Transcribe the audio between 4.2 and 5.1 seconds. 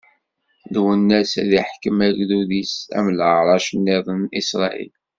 n Isṛayil.